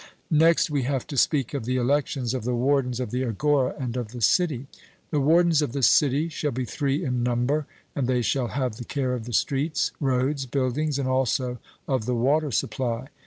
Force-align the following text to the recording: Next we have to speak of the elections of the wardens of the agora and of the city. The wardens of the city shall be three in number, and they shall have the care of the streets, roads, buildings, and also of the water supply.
Next 0.33 0.71
we 0.71 0.81
have 0.81 1.05
to 1.05 1.15
speak 1.15 1.53
of 1.53 1.65
the 1.65 1.75
elections 1.75 2.33
of 2.33 2.43
the 2.43 2.55
wardens 2.55 2.99
of 2.99 3.11
the 3.11 3.23
agora 3.23 3.75
and 3.77 3.95
of 3.95 4.13
the 4.13 4.19
city. 4.21 4.65
The 5.11 5.19
wardens 5.19 5.61
of 5.61 5.73
the 5.73 5.83
city 5.83 6.27
shall 6.27 6.49
be 6.49 6.65
three 6.65 7.05
in 7.05 7.21
number, 7.21 7.67
and 7.95 8.07
they 8.07 8.23
shall 8.23 8.47
have 8.47 8.77
the 8.77 8.83
care 8.83 9.13
of 9.13 9.25
the 9.25 9.31
streets, 9.33 9.91
roads, 9.99 10.47
buildings, 10.47 10.97
and 10.97 11.07
also 11.07 11.59
of 11.87 12.05
the 12.07 12.15
water 12.15 12.49
supply. 12.49 13.09